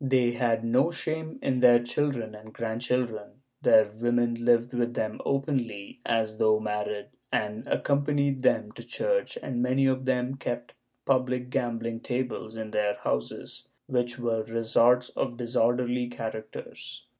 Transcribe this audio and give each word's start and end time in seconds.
They 0.03 0.31
had 0.31 0.63
no 0.63 0.89
shame 0.89 1.37
in 1.43 1.59
their 1.59 1.77
children 1.77 2.33
and 2.33 2.51
grandchildren; 2.55 3.43
their 3.61 3.87
women 4.01 4.33
lived 4.33 4.73
with 4.73 4.95
them 4.95 5.21
openly, 5.23 5.99
as 6.03 6.39
though 6.39 6.59
married, 6.59 7.09
and 7.31 7.67
accompanied 7.67 8.41
them 8.41 8.71
to 8.71 8.83
church, 8.83 9.37
and 9.43 9.61
many 9.61 9.85
of 9.85 10.05
them 10.05 10.37
kept 10.37 10.73
public 11.05 11.51
gam 11.51 11.79
ing 11.85 11.99
tables 11.99 12.55
in 12.55 12.71
their 12.71 12.95
houses, 12.95 13.67
which 13.85 14.17
were 14.17 14.41
resorts 14.41 15.09
of 15.09 15.37
disorderly 15.37 16.09
charac 16.09 16.45
ters. 16.51 17.05